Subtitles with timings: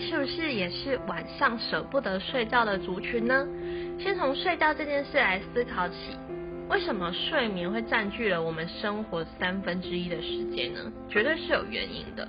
[0.00, 3.46] 是不是也是晚上舍不得睡觉的族群呢？
[3.98, 6.16] 先从睡觉这件事来思考起，
[6.68, 10.80] 为什么睡眠会占据了我们生活三分之一的时间呢？
[11.08, 12.26] 绝对是有原因的。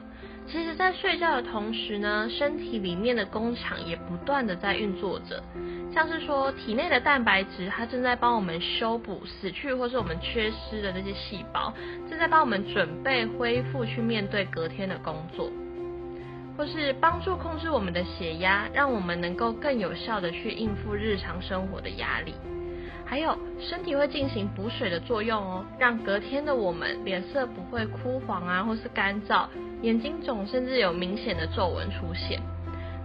[0.48, 5.42] 其实，在睡觉的同时呢，身体里面的工厂也不断的在运作着，
[5.94, 11.72] 像是说体内的蛋白质，它正在帮我们修补死去或是我们缺失的这些细胞，
[12.10, 15.50] 正在帮我们准备恢复去面对隔天的工作，
[16.58, 22.34] 或是帮助控制我们的血压，让我们能够更有效的去应付日常生活的压力。
[23.06, 29.48] 还有，身体会进行补水的作用哦，让隔天的我们脸色不会枯黄啊，或是干燥，
[29.82, 32.40] 眼睛肿，甚至有明显的皱纹出现。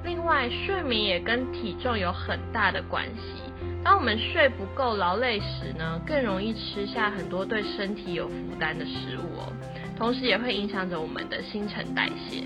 [0.04, 3.42] 另外，睡眠也跟体重有很大的关系。
[3.82, 9.52] 当我们睡不够、劳累时呢，更容易吃下很多对身体有负担的食物哦，
[9.96, 12.44] 同时也会影响着我们的新陈代谢。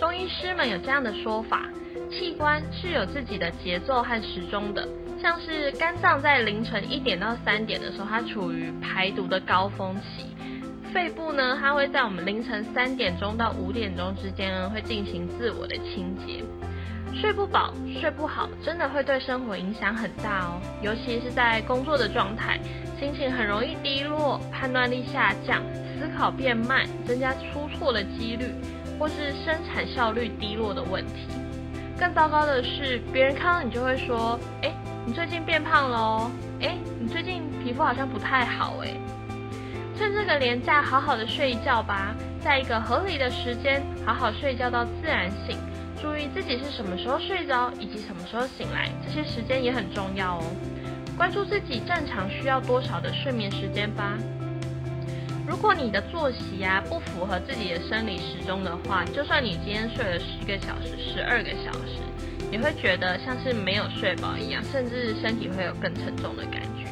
[0.00, 1.68] 中医师们有这样的说法：
[2.10, 4.88] 器官是有自己的节奏和时钟的。
[5.20, 10.24] 像是肝脏在凌晨一点到三点的时候，它处于排毒的高峰期；
[10.90, 16.42] 肺部呢，它会在我们凌晨三点钟到五点钟之间呢，会进行自我的清洁。
[17.14, 22.58] 睡不饱、睡不好，真的会对生活影响很大哦，尤其是在工作的状态，
[22.98, 25.62] 心情很容易低落，判断力下降，
[26.00, 28.46] 思考变慢，增加出错的几率，
[28.98, 31.28] 或是生产效率低落的问题。
[31.98, 34.74] 更糟糕的是，别人看到你就会说：“哎。”
[35.06, 38.94] 你最近变胖了哦，哎，你最近皮肤好像不太好哎。
[39.98, 42.14] 趁这个年假，好好的睡一觉吧，
[42.44, 45.56] 在一个合理的时间，好好睡觉到自然醒。
[46.00, 50.44] 注意自己是什么时候睡着，以及什么时候醒来，这些时间也很重要哦。
[51.16, 54.18] 关注自己正常需要多少的睡眠时间吧。
[55.60, 62.00] 如果你的作息啊不符合自己的生理时钟的话，就算你今天睡了十个小时、十二个小时。
[62.50, 66.86] 也会觉得像是没有睡饱一样，甚至身体会有更沉重的感觉。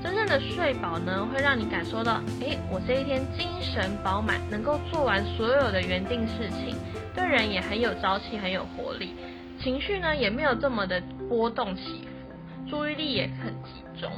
[0.00, 6.76] 真正的睡饱呢，会让你感受到，哎，我这一天精神饱满，能够做完所有的原定事情，
[7.16, 9.16] 对人也很有朝气，很有活力，
[9.60, 14.08] 情绪呢也没有这么的波动起伏，注意力也很集中。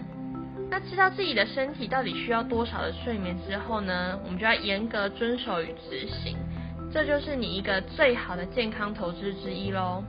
[0.71, 6.37] 那知道自己的身体到底需要多少的睡眠之后呢，我们就要严格遵守与执行，
[6.93, 10.03] 这就是你一个最好的健康投资之一喽。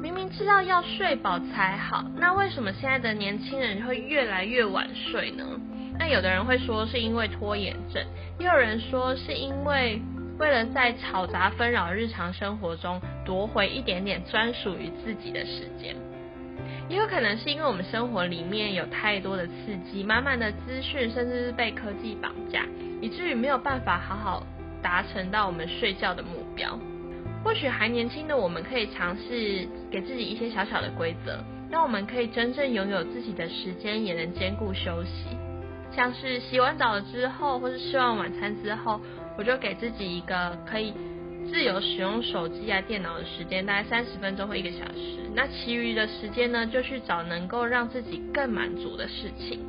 [0.00, 5.44] 明明知道要睡饱才好，那为什么现在的年轻人会越来越晚睡呢？
[5.98, 8.04] 那有的人会说是因为拖延症，
[8.38, 10.00] 也有人说是因为
[10.38, 15.94] 为了在嘈杂纷扰日常生活中夺回一点点专属于自己的时间，
[16.92, 22.66] 也有可能是因为我们生活里面有太多的刺激，满满的资讯，甚至是被科技绑架，
[23.00, 24.46] 以至于没有办法好好
[24.82, 26.78] 达成到我们睡觉的目标。
[27.42, 35.34] 或许还年轻的我们，可以尝试给自己一些小小的规则，让我们可以真正拥有自己的时间，也能兼顾休息。
[35.96, 39.00] 像是洗完澡了之后，或是吃完晚餐之后，
[39.38, 40.92] 我就给自己一个可以
[41.50, 45.18] 自由使用手机啊、电脑的时间，大概三十分钟或一个小时。
[45.34, 49.60] 那其余的时间呢，就去找能够让自己更满足的事情。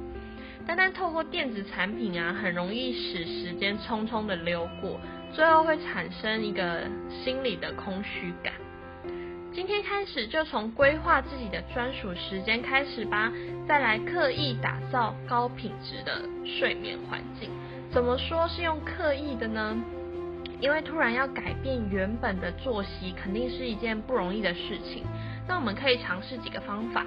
[0.66, 5.00] 单单透过电子产品啊，很容易使时间匆匆的溜过。
[5.34, 6.84] 最后会产生一个
[7.24, 8.54] 心理的空虚感。
[9.52, 13.32] 今天开始就从规划自己的专属时间开始吧，
[13.68, 17.50] 再来刻意打造高品质的睡眠环境。
[17.92, 19.76] 怎么说是用刻意的呢？
[20.64, 25.04] 因为突然要改变原本的作息，肯定是一件不容易的事情。
[25.46, 27.06] 那我们可以尝试几个方法。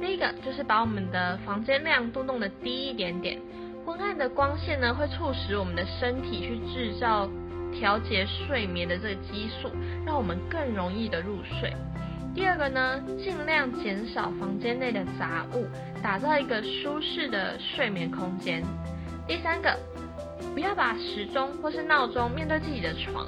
[0.00, 3.38] 第一个就是把我们的房间亮度弄得低一点点，
[3.84, 7.28] 昏暗的光线呢会促使我们的身体去制造。
[7.70, 9.70] 调节睡眠的这个激素，
[10.06, 11.70] 让我们更容易的入睡。
[12.34, 15.66] 第二个呢，尽量减少房间内的杂物，
[16.02, 18.62] 打造一个舒适的睡眠空间。
[19.26, 19.78] 第三个，
[20.54, 23.26] 不要把时钟或是闹钟面对自己的床，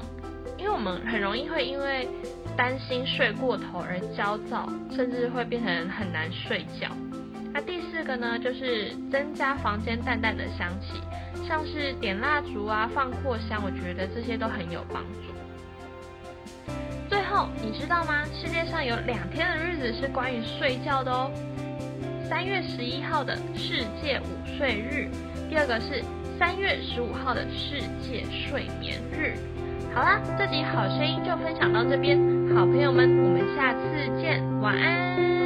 [0.58, 2.08] 因为我们很容易会因为
[2.56, 6.88] 担心睡过头而焦躁，甚至会变成很难睡觉。
[7.52, 11.00] 那第四个呢，就是增加房间淡淡的香气。
[11.48, 15.32] 像是点蜡烛啊，放扩香，我觉得这些都很有帮助。
[17.08, 18.24] 最后，你知道吗？
[18.26, 21.28] 世界上有两天的日子是关于睡觉的哦。
[22.28, 25.10] 三月十一号的世界午睡日，
[25.48, 26.04] 第二个是
[26.40, 29.34] 三月十五号的世界睡眠日。
[29.94, 32.18] 好啦，这集好声音就分享到这边，
[32.56, 35.39] 好朋友们，我们下次见，晚安。